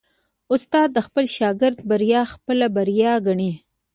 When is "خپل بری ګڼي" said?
2.33-3.51